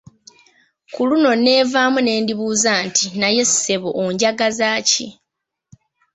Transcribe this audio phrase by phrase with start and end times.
[0.93, 5.07] Ku luno neevaamu ne ndibuuza nti naye ssebo onjagaza ki?